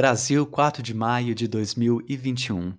Brasil, 0.00 0.46
4 0.46 0.82
de 0.82 0.94
maio 0.94 1.34
de 1.34 1.46
2021. 1.46 2.72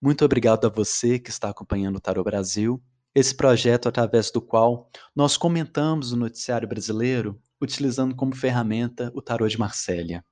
Muito 0.00 0.24
obrigado 0.24 0.66
a 0.66 0.70
você 0.70 1.18
que 1.18 1.28
está 1.28 1.50
acompanhando 1.50 1.96
o 1.96 2.00
Tarot 2.00 2.24
Brasil, 2.24 2.82
esse 3.14 3.34
projeto 3.34 3.90
através 3.90 4.30
do 4.30 4.40
qual 4.40 4.88
nós 5.14 5.36
comentamos 5.36 6.12
o 6.12 6.16
noticiário 6.16 6.66
brasileiro 6.66 7.38
utilizando 7.60 8.16
como 8.16 8.34
ferramenta 8.34 9.12
o 9.14 9.20
Tarot 9.20 9.50
de 9.50 9.58
Marsella. 9.58 10.24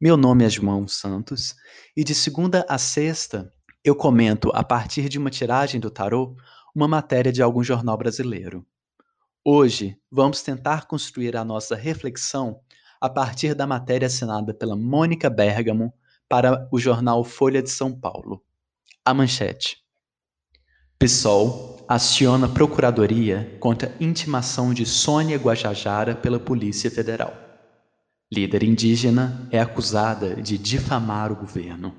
Meu 0.00 0.16
nome 0.16 0.44
é 0.44 0.48
João 0.48 0.86
Santos 0.86 1.56
e 1.96 2.04
de 2.04 2.14
segunda 2.14 2.64
a 2.68 2.78
sexta 2.78 3.52
eu 3.82 3.96
comento, 3.96 4.52
a 4.54 4.62
partir 4.62 5.08
de 5.08 5.18
uma 5.18 5.28
tiragem 5.28 5.80
do 5.80 5.90
Tarot, 5.90 6.36
uma 6.72 6.86
matéria 6.86 7.32
de 7.32 7.42
algum 7.42 7.64
jornal 7.64 7.98
brasileiro. 7.98 8.64
Hoje 9.44 9.98
vamos 10.08 10.40
tentar 10.40 10.86
construir 10.86 11.36
a 11.36 11.44
nossa 11.44 11.74
reflexão 11.74 12.60
a 13.00 13.08
partir 13.08 13.54
da 13.54 13.66
matéria 13.66 14.06
assinada 14.06 14.52
pela 14.52 14.76
Mônica 14.76 15.30
Bergamo 15.30 15.92
para 16.28 16.68
o 16.70 16.78
jornal 16.78 17.24
Folha 17.24 17.62
de 17.62 17.70
São 17.70 17.92
Paulo. 17.92 18.44
A 19.04 19.14
manchete. 19.14 19.78
PSOL 20.98 21.84
aciona 21.88 22.46
procuradoria 22.46 23.56
contra 23.58 23.96
intimação 23.98 24.74
de 24.74 24.84
Sônia 24.84 25.38
Guajajara 25.38 26.14
pela 26.14 26.38
Polícia 26.38 26.90
Federal. 26.90 27.34
Líder 28.30 28.62
indígena 28.62 29.48
é 29.50 29.58
acusada 29.58 30.36
de 30.36 30.58
difamar 30.58 31.32
o 31.32 31.36
governo. 31.36 31.96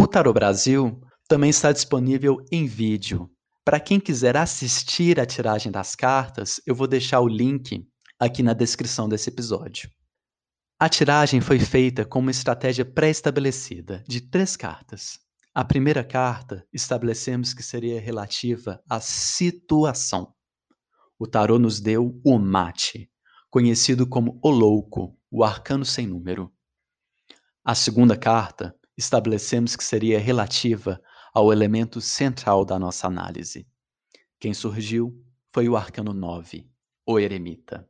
O 0.00 0.06
Tarot 0.06 0.32
Brasil 0.32 1.00
também 1.28 1.50
está 1.50 1.70
disponível 1.70 2.44
em 2.50 2.66
vídeo. 2.66 3.30
Para 3.64 3.78
quem 3.78 4.00
quiser 4.00 4.36
assistir 4.36 5.20
a 5.20 5.26
tiragem 5.26 5.70
das 5.70 5.94
cartas, 5.94 6.60
eu 6.66 6.74
vou 6.74 6.86
deixar 6.86 7.20
o 7.20 7.28
link 7.28 7.86
aqui 8.24 8.42
na 8.42 8.54
descrição 8.54 9.08
desse 9.08 9.28
episódio. 9.28 9.90
A 10.78 10.88
tiragem 10.88 11.40
foi 11.40 11.58
feita 11.58 12.04
com 12.04 12.20
uma 12.20 12.30
estratégia 12.30 12.84
pré-estabelecida 12.84 14.02
de 14.08 14.20
três 14.20 14.56
cartas. 14.56 15.18
A 15.54 15.64
primeira 15.64 16.02
carta 16.02 16.66
estabelecemos 16.72 17.52
que 17.52 17.62
seria 17.62 18.00
relativa 18.00 18.82
à 18.88 18.98
situação. 18.98 20.34
O 21.18 21.26
tarô 21.26 21.58
nos 21.58 21.80
deu 21.80 22.20
o 22.24 22.38
mate, 22.38 23.10
conhecido 23.50 24.06
como 24.06 24.40
o 24.42 24.50
louco, 24.50 25.16
o 25.30 25.44
arcano 25.44 25.84
sem 25.84 26.06
número. 26.06 26.52
A 27.62 27.74
segunda 27.74 28.16
carta 28.16 28.74
estabelecemos 28.96 29.76
que 29.76 29.84
seria 29.84 30.18
relativa 30.18 31.00
ao 31.32 31.52
elemento 31.52 32.00
central 32.00 32.64
da 32.64 32.78
nossa 32.78 33.06
análise. 33.06 33.66
Quem 34.40 34.54
surgiu 34.54 35.14
foi 35.52 35.68
o 35.68 35.76
arcano 35.76 36.12
9, 36.12 36.68
o 37.06 37.18
eremita. 37.20 37.88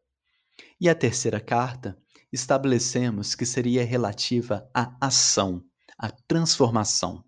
E 0.81 0.89
a 0.89 0.95
terceira 0.95 1.41
carta, 1.41 1.97
estabelecemos 2.35 3.35
que 3.35 3.47
seria 3.47 3.85
relativa 3.85 4.69
à 4.75 4.97
ação, 5.01 5.63
à 5.97 6.11
transformação. 6.11 7.25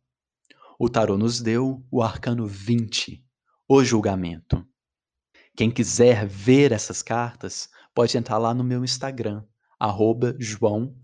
O 0.79 0.89
tarô 0.89 1.17
nos 1.17 1.41
deu 1.41 1.87
o 1.91 2.03
arcano 2.03 2.47
20, 2.47 3.25
o 3.69 3.85
julgamento. 3.85 4.67
Quem 5.57 5.71
quiser 5.71 6.27
ver 6.27 6.73
essas 6.73 7.03
cartas, 7.03 7.69
pode 7.95 8.19
entrar 8.19 8.37
lá 8.39 8.53
no 8.53 8.65
meu 8.65 8.85
Instagram, 8.85 9.45
arroba 9.79 10.35
João 10.41 10.95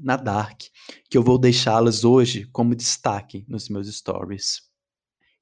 Nadark, 0.00 0.70
que 1.10 1.18
eu 1.18 1.22
vou 1.22 1.36
deixá-las 1.36 2.04
hoje 2.04 2.48
como 2.52 2.74
destaque 2.74 3.44
nos 3.48 3.68
meus 3.68 3.92
stories. 3.94 4.62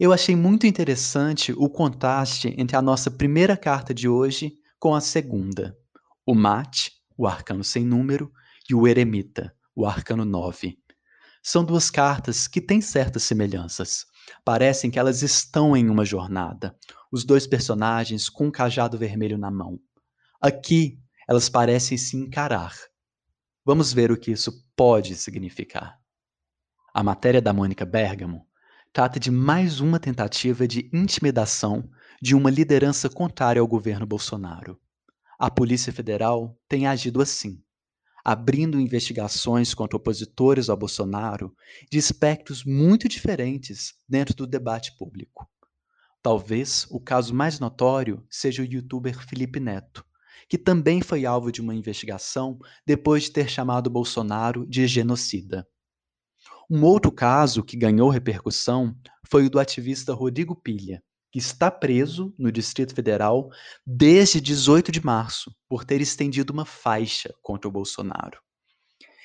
Eu 0.00 0.12
achei 0.12 0.34
muito 0.34 0.66
interessante 0.66 1.52
o 1.52 1.68
contraste 1.68 2.54
entre 2.56 2.76
a 2.76 2.82
nossa 2.82 3.10
primeira 3.10 3.56
carta 3.56 3.92
de 3.92 4.08
hoje 4.08 4.54
com 4.80 4.94
a 4.94 5.00
segunda 5.00 5.76
o 6.26 6.34
mate, 6.34 6.92
o 7.16 7.26
arcano 7.26 7.64
sem 7.64 7.84
número, 7.84 8.32
e 8.68 8.74
o 8.74 8.86
eremita, 8.86 9.54
o 9.74 9.86
arcano 9.86 10.24
9. 10.24 10.78
São 11.42 11.64
duas 11.64 11.90
cartas 11.90 12.46
que 12.46 12.60
têm 12.60 12.80
certas 12.80 13.24
semelhanças. 13.24 14.06
Parecem 14.44 14.90
que 14.90 14.98
elas 14.98 15.22
estão 15.22 15.76
em 15.76 15.90
uma 15.90 16.04
jornada, 16.04 16.76
os 17.10 17.24
dois 17.24 17.46
personagens 17.46 18.28
com 18.28 18.46
um 18.46 18.50
cajado 18.50 18.96
vermelho 18.96 19.36
na 19.36 19.50
mão. 19.50 19.80
Aqui, 20.40 20.98
elas 21.28 21.48
parecem 21.48 21.98
se 21.98 22.16
encarar. 22.16 22.74
Vamos 23.64 23.92
ver 23.92 24.10
o 24.10 24.16
que 24.16 24.30
isso 24.30 24.64
pode 24.76 25.14
significar. 25.16 25.98
A 26.94 27.02
matéria 27.02 27.40
da 27.40 27.52
Mônica 27.52 27.84
Bergamo 27.84 28.46
trata 28.92 29.18
de 29.18 29.30
mais 29.30 29.80
uma 29.80 29.98
tentativa 29.98 30.68
de 30.68 30.90
intimidação 30.92 31.88
de 32.20 32.34
uma 32.34 32.50
liderança 32.50 33.08
contrária 33.08 33.60
ao 33.60 33.66
governo 33.66 34.06
Bolsonaro. 34.06 34.78
A 35.44 35.50
Polícia 35.50 35.92
Federal 35.92 36.56
tem 36.68 36.86
agido 36.86 37.20
assim, 37.20 37.60
abrindo 38.24 38.78
investigações 38.78 39.74
contra 39.74 39.96
opositores 39.96 40.68
ao 40.68 40.76
Bolsonaro 40.76 41.52
de 41.90 41.98
espectros 41.98 42.64
muito 42.64 43.08
diferentes 43.08 43.92
dentro 44.08 44.36
do 44.36 44.46
debate 44.46 44.96
público. 44.96 45.50
Talvez 46.22 46.86
o 46.90 47.00
caso 47.00 47.34
mais 47.34 47.58
notório 47.58 48.24
seja 48.30 48.62
o 48.62 48.64
youtuber 48.64 49.18
Felipe 49.26 49.58
Neto, 49.58 50.04
que 50.48 50.56
também 50.56 51.02
foi 51.02 51.26
alvo 51.26 51.50
de 51.50 51.60
uma 51.60 51.74
investigação 51.74 52.56
depois 52.86 53.24
de 53.24 53.32
ter 53.32 53.50
chamado 53.50 53.90
Bolsonaro 53.90 54.64
de 54.64 54.86
genocida. 54.86 55.66
Um 56.70 56.84
outro 56.84 57.10
caso 57.10 57.64
que 57.64 57.76
ganhou 57.76 58.10
repercussão 58.10 58.96
foi 59.28 59.46
o 59.46 59.50
do 59.50 59.58
ativista 59.58 60.14
Rodrigo 60.14 60.54
Pilha, 60.54 61.02
que 61.32 61.38
está 61.38 61.70
preso 61.70 62.34
no 62.38 62.52
Distrito 62.52 62.94
Federal 62.94 63.50
desde 63.86 64.38
18 64.38 64.92
de 64.92 65.02
março 65.02 65.50
por 65.66 65.82
ter 65.82 66.02
estendido 66.02 66.52
uma 66.52 66.66
faixa 66.66 67.34
contra 67.40 67.66
o 67.66 67.72
Bolsonaro. 67.72 68.38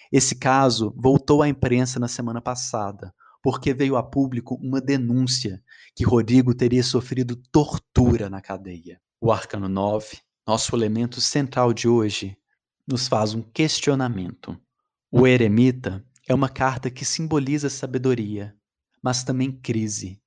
Esse 0.09 0.35
caso 0.35 0.93
voltou 0.95 1.43
à 1.43 1.49
imprensa 1.49 1.99
na 1.99 2.07
semana 2.07 2.41
passada, 2.41 3.13
porque 3.43 3.73
veio 3.73 3.97
a 3.97 4.03
público 4.03 4.55
uma 4.55 4.79
denúncia 4.79 5.61
que 5.93 6.05
Rodrigo 6.05 6.55
teria 6.55 6.81
sofrido 6.81 7.35
tortura 7.51 8.29
na 8.29 8.41
cadeia. 8.41 9.01
O 9.19 9.29
Arcano 9.29 9.67
9, 9.67 10.17
nosso 10.47 10.73
elemento 10.75 11.19
central 11.19 11.73
de 11.73 11.89
hoje, 11.89 12.37
nos 12.87 13.09
faz 13.09 13.33
um 13.33 13.41
questionamento. 13.41 14.57
O 15.11 15.27
Eremita 15.27 16.05
é 16.25 16.33
uma 16.33 16.47
carta 16.47 16.89
que 16.89 17.03
simboliza 17.03 17.69
sabedoria, 17.69 18.55
mas 19.03 19.25
também 19.25 19.51
crise, 19.51 20.21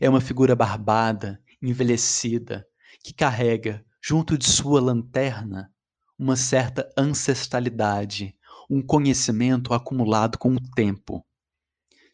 é 0.00 0.08
uma 0.08 0.20
figura 0.20 0.54
barbada, 0.54 1.40
envelhecida, 1.60 2.66
que 3.02 3.12
carrega, 3.12 3.84
junto 4.02 4.36
de 4.36 4.46
sua 4.46 4.80
lanterna, 4.80 5.72
uma 6.18 6.36
certa 6.36 6.88
ancestralidade, 6.96 8.36
um 8.70 8.80
conhecimento 8.80 9.74
acumulado 9.74 10.38
com 10.38 10.54
o 10.54 10.70
tempo. 10.74 11.24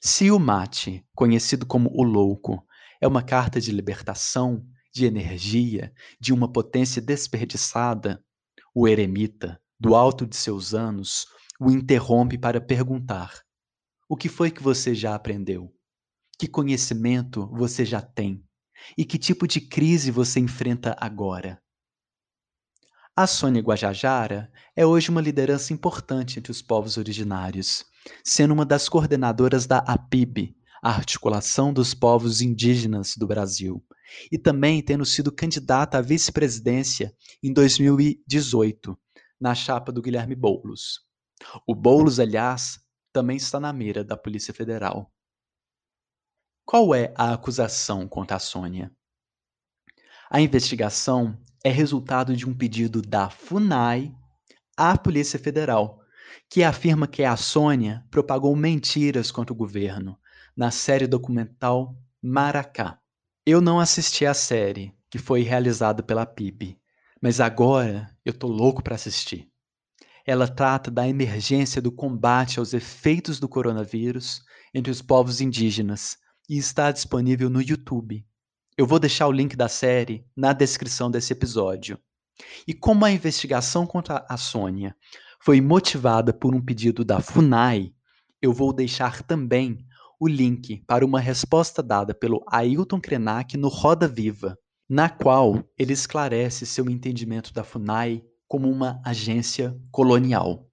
Se 0.01 0.31
o 0.31 0.39
mate, 0.39 1.05
conhecido 1.15 1.67
como 1.67 1.91
o 1.93 2.03
louco, 2.03 2.65
é 3.01 3.07
uma 3.07 3.23
carta 3.23 3.61
de 3.61 3.73
libertação, 3.73 4.65
de 4.93 5.05
energia, 5.05 5.93
de 6.21 6.33
uma 6.33 6.51
potência 6.51 7.01
desperdiçada, 7.01 8.25
o 8.75 8.87
eremita, 8.89 9.61
do 9.79 9.95
alto 9.95 10.27
de 10.27 10.37
seus 10.37 10.75
anos, 10.75 11.27
o 11.61 11.71
interrompe 11.71 12.39
para 12.39 12.61
perguntar: 12.61 13.43
O 14.09 14.17
que 14.17 14.29
foi 14.29 14.51
que 14.51 14.63
você 14.63 14.95
já 14.95 15.15
aprendeu? 15.15 15.73
Que 16.39 16.47
conhecimento 16.47 17.49
você 17.49 17.85
já 17.85 18.01
tem? 18.01 18.45
E 18.97 19.05
que 19.05 19.19
tipo 19.19 19.49
de 19.49 19.61
crise 19.61 20.13
você 20.13 20.39
enfrenta 20.39 20.97
agora? 21.01 21.61
A 23.17 23.27
Sônia 23.27 23.61
Guajajara 23.61 24.49
é 24.77 24.87
hoje 24.87 25.11
uma 25.11 25.21
liderança 25.21 25.73
importante 25.73 26.39
entre 26.39 26.53
os 26.53 26.63
povos 26.63 26.97
originários, 26.97 27.85
sendo 28.25 28.55
uma 28.55 28.65
das 28.65 28.89
coordenadoras 28.89 29.67
da 29.67 29.79
APIB, 29.79 30.57
a 30.81 30.91
Articulação 30.91 31.73
dos 31.73 31.93
Povos 31.93 32.41
Indígenas 32.41 33.17
do 33.17 33.27
Brasil, 33.27 33.85
e 34.31 34.39
também 34.39 34.81
tendo 34.81 35.05
sido 35.05 35.33
candidata 35.33 35.99
à 35.99 36.01
vice-presidência 36.01 37.13
em 37.43 37.53
2018, 37.53 38.97
na 39.41 39.57
chapa 39.57 39.91
do 39.91 40.01
Guilherme 40.01 40.37
Boulos. 40.37 41.01
O 41.67 41.75
Boulos, 41.75 42.21
aliás, 42.21 42.79
também 43.13 43.37
está 43.37 43.59
na 43.59 43.73
mira 43.73 44.05
da 44.05 44.17
Polícia 44.17 44.55
Federal. 44.55 45.13
Qual 46.71 46.95
é 46.95 47.15
a 47.17 47.33
acusação 47.33 48.07
contra 48.07 48.37
a 48.37 48.39
Sônia? 48.39 48.93
A 50.31 50.39
investigação 50.39 51.35
é 51.65 51.71
resultado 51.71 52.37
de 52.37 52.47
um 52.47 52.53
pedido 52.53 53.01
da 53.01 53.31
FUNAI 53.31 54.15
à 54.77 54.99
Polícia 54.99 55.39
Federal, 55.39 55.99
que 56.47 56.63
afirma 56.63 57.09
que 57.09 57.25
a 57.25 57.35
Sônia 57.39 58.05
propagou 58.11 58.55
mentiras 58.55 59.31
contra 59.31 59.51
o 59.51 59.57
governo 59.57 60.19
na 60.55 60.71
série 60.71 61.07
documental 61.07 61.97
Maracá. 62.21 63.01
Eu 63.47 63.63
não 63.63 63.81
assisti 63.81 64.27
à 64.27 64.35
série, 64.35 64.95
que 65.09 65.17
foi 65.17 65.41
realizada 65.41 66.03
pela 66.03 66.27
PIB, 66.27 66.79
mas 67.19 67.41
agora 67.41 68.15
eu 68.27 68.35
tô 68.35 68.47
louco 68.47 68.83
para 68.83 68.95
assistir. 68.95 69.51
Ela 70.27 70.47
trata 70.47 70.91
da 70.91 71.09
emergência 71.09 71.81
do 71.81 71.91
combate 71.91 72.59
aos 72.59 72.75
efeitos 72.75 73.41
do 73.41 73.49
coronavírus 73.49 74.43
entre 74.75 74.93
os 74.93 75.01
povos 75.01 75.41
indígenas 75.41 76.19
e 76.49 76.57
está 76.57 76.91
disponível 76.91 77.51
no 77.51 77.61
YouTube. 77.61 78.25
Eu 78.77 78.87
vou 78.87 78.99
deixar 78.99 79.27
o 79.27 79.33
link 79.33 79.57
da 79.57 79.69
série 79.69 80.25
na 80.37 80.53
descrição 80.53 81.11
desse 81.11 81.33
episódio. 81.33 81.99
E 82.67 82.73
como 82.73 83.05
a 83.05 83.11
investigação 83.11 83.87
contra 83.87 84.25
a 84.29 84.37
Sônia 84.37 84.97
foi 85.41 85.61
motivada 85.61 86.33
por 86.33 86.55
um 86.55 86.61
pedido 86.61 87.05
da 87.05 87.21
FUNAI, 87.21 87.93
eu 88.41 88.53
vou 88.53 88.73
deixar 88.73 89.23
também 89.23 89.85
o 90.21 90.29
link 90.29 90.83
para 90.87 91.05
uma 91.05 91.21
resposta 91.21 91.83
dada 91.83 92.15
pelo 92.15 92.45
Ailton 92.51 93.01
Krenak 93.01 93.57
no 93.57 93.69
Roda 93.69 94.09
Viva, 94.09 94.57
na 94.89 95.09
qual 95.09 95.63
ele 95.77 95.93
esclarece 95.93 96.65
seu 96.65 96.89
entendimento 96.89 97.53
da 97.53 97.63
FUNAI 97.63 98.25
como 98.47 98.71
uma 98.71 99.01
agência 99.05 99.77
colonial. 99.91 100.67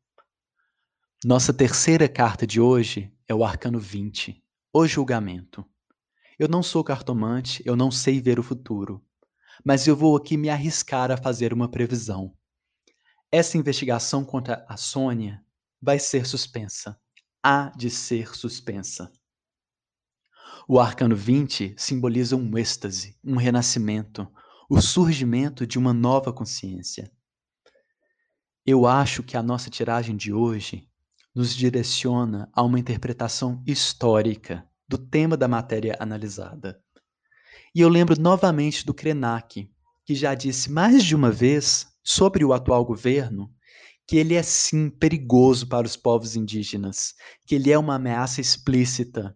Nossa 1.24 1.54
terceira 1.54 2.08
carta 2.08 2.46
de 2.46 2.62
hoje 2.62 3.12
é 3.28 3.34
o 3.34 3.44
Arcano 3.44 3.80
20, 3.80 4.45
o 4.78 4.86
julgamento. 4.86 5.66
Eu 6.38 6.50
não 6.50 6.62
sou 6.62 6.84
cartomante, 6.84 7.64
eu 7.66 7.78
não 7.78 7.90
sei 7.90 8.22
ver 8.22 8.40
o 8.40 8.44
futuro, 8.44 9.02
mas 9.64 9.88
eu 9.88 9.96
vou 9.96 10.18
aqui 10.18 10.36
me 10.36 10.50
arriscar 10.50 11.12
a 11.12 11.16
fazer 11.16 11.54
uma 11.54 11.72
previsão. 11.72 12.36
Essa 13.32 13.58
investigação 13.58 14.26
contra 14.26 14.66
a 14.68 14.76
Sônia 14.76 15.42
vai 15.82 15.98
ser 15.98 16.26
suspensa. 16.26 17.00
Há 17.42 17.70
de 17.70 17.90
ser 17.90 18.36
suspensa. 18.36 19.10
O 20.68 20.78
arcano 20.78 21.16
20 21.16 21.76
simboliza 21.78 22.36
um 22.36 22.58
êxtase, 22.58 23.18
um 23.24 23.38
renascimento, 23.38 24.28
o 24.70 24.82
surgimento 24.82 25.66
de 25.66 25.80
uma 25.80 25.94
nova 25.94 26.34
consciência. 26.34 27.10
Eu 28.66 28.86
acho 28.86 29.24
que 29.24 29.38
a 29.38 29.44
nossa 29.44 29.70
tiragem 29.70 30.18
de 30.18 30.34
hoje 30.34 30.86
nos 31.36 31.54
direciona 31.54 32.50
a 32.54 32.64
uma 32.64 32.80
interpretação 32.80 33.62
histórica 33.68 34.66
do 34.88 34.98
tema 34.98 35.36
da 35.36 35.48
matéria 35.48 35.98
analisada. 36.00 36.82
E 37.74 37.82
eu 37.82 37.90
lembro 37.90 38.20
novamente 38.20 38.86
do 38.86 38.94
Krenak, 38.94 39.70
que 40.06 40.16
já 40.16 40.34
disse 40.34 40.72
mais 40.72 41.04
de 41.04 41.14
uma 41.14 41.30
vez 41.30 41.88
sobre 42.02 42.46
o 42.46 42.54
atual 42.54 42.86
governo 42.86 43.52
que 44.08 44.18
ele 44.18 44.36
é 44.36 44.44
sim 44.44 44.90
perigoso 44.90 45.68
para 45.68 45.88
os 45.88 45.98
povos 45.98 46.36
indígenas, 46.36 47.16
que 47.46 47.56
ele 47.56 47.72
é 47.72 47.78
uma 47.78 47.96
ameaça 47.96 48.40
explícita. 48.40 49.36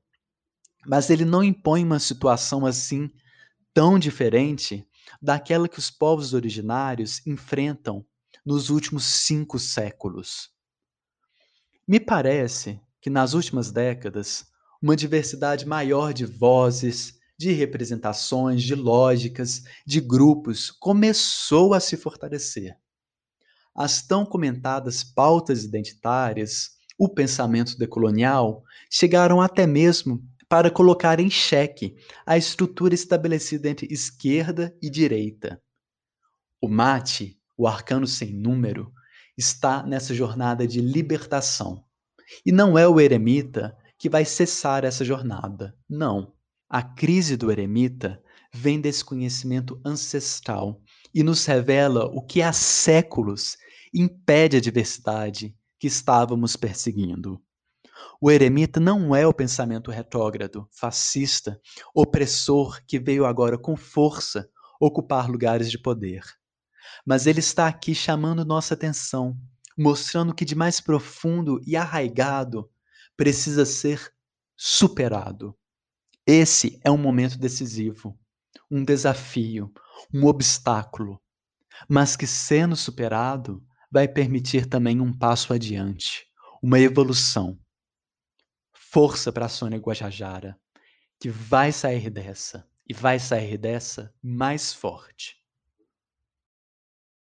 Mas 0.86 1.10
ele 1.10 1.26
não 1.26 1.44
impõe 1.44 1.84
uma 1.84 2.00
situação 2.00 2.66
assim 2.66 3.10
tão 3.74 3.98
diferente 3.98 4.88
daquela 5.22 5.68
que 5.68 5.80
os 5.80 5.90
povos 5.90 6.34
originários 6.34 7.26
enfrentam 7.26 8.06
nos 8.46 8.70
últimos 8.70 9.04
cinco 9.04 9.58
séculos. 9.58 10.50
Me 11.90 12.00
parece 12.00 12.80
que 13.02 13.10
nas 13.10 13.34
últimas 13.34 13.72
décadas, 13.72 14.46
uma 14.80 14.96
diversidade 14.96 15.66
maior 15.66 16.14
de 16.14 16.24
vozes, 16.24 17.18
de 17.36 17.52
representações, 17.52 18.62
de 18.62 18.76
lógicas, 18.76 19.64
de 19.88 20.00
grupos 20.00 20.70
começou 20.70 21.74
a 21.74 21.80
se 21.80 21.98
fortalecer. 21.98 22.78
As 23.74 24.04
tão 24.06 24.24
comentadas 24.24 25.04
pautas 25.04 25.64
identitárias, 25.64 26.74
o 26.96 27.10
pensamento 27.10 27.76
decolonial, 27.76 28.64
chegaram 28.88 29.42
até 29.42 29.66
mesmo 29.66 30.24
para 30.48 30.70
colocar 30.70 31.20
em 31.20 31.28
xeque 31.28 31.96
a 32.24 32.38
estrutura 32.38 32.94
estabelecida 32.94 33.68
entre 33.68 33.88
esquerda 33.92 34.78
e 34.80 34.92
direita. 34.92 35.60
O 36.62 36.68
mate, 36.70 37.42
o 37.58 37.66
arcano 37.66 38.06
sem 38.06 38.32
número, 38.32 38.94
está 39.40 39.82
nessa 39.82 40.14
jornada 40.14 40.68
de 40.68 40.82
libertação. 40.82 41.86
E 42.46 42.52
não 42.52 42.78
é 42.78 42.86
o 42.88 43.00
eremita 43.00 43.76
que 43.98 44.10
vai 44.10 44.26
cessar 44.26 44.84
essa 44.84 45.06
jornada. 45.06 45.74
Não. 45.90 46.34
A 46.70 46.84
crise 46.84 47.38
do 47.38 47.50
eremita 47.50 48.22
vem 48.54 48.82
desse 48.82 49.04
conhecimento 49.04 49.80
ancestral 49.84 50.82
e 51.14 51.24
nos 51.24 51.46
revela 51.46 52.06
o 52.06 52.22
que 52.22 52.42
há 52.42 52.52
séculos 52.52 53.58
impede 53.94 54.58
a 54.58 54.62
diversidade 54.62 55.56
que 55.80 55.88
estávamos 55.88 56.58
perseguindo. 56.58 57.42
O 58.22 58.30
eremita 58.30 58.80
não 58.80 59.16
é 59.16 59.26
o 59.26 59.34
pensamento 59.34 59.90
retrógrado, 59.90 60.68
fascista, 60.70 61.60
opressor 61.96 62.82
que 62.86 63.00
veio 63.00 63.26
agora 63.26 63.58
com 63.58 63.78
força 63.78 64.50
ocupar 64.80 65.30
lugares 65.30 65.72
de 65.72 65.80
poder 65.80 66.24
mas 67.06 67.28
ele 67.28 67.40
está 67.40 67.68
aqui 67.68 67.94
chamando 67.94 68.46
nossa 68.46 68.74
atenção, 68.74 69.38
mostrando 69.78 70.34
que 70.34 70.46
de 70.46 70.56
mais 70.56 70.82
profundo 70.82 71.62
e 71.66 71.76
arraigado 71.76 72.70
precisa 73.16 73.66
ser 73.66 74.14
superado. 74.56 75.58
Esse 76.26 76.80
é 76.84 76.92
um 76.92 76.98
momento 76.98 77.38
decisivo, 77.38 78.18
um 78.70 78.84
desafio, 78.84 79.74
um 80.14 80.26
obstáculo, 80.26 81.20
mas 81.88 82.16
que 82.16 82.28
sendo 82.28 82.76
superado 82.76 83.64
vai 83.92 84.08
permitir 84.08 84.66
também 84.68 85.02
um 85.02 85.12
passo 85.12 85.54
adiante, 85.54 86.28
uma 86.62 86.80
evolução. 86.80 87.58
Força 88.74 89.32
para 89.32 89.46
a 89.46 89.50
Sônia 89.50 89.80
Guajajara, 89.80 90.60
que 91.20 91.30
vai 91.30 91.72
sair 91.72 92.10
dessa 92.10 92.68
e 92.88 92.94
vai 92.94 93.20
sair 93.20 93.58
dessa 93.58 94.14
mais 94.22 94.74
forte. 94.74 95.39